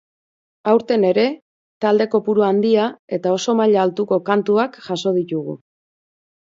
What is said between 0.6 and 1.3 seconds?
Aurten ere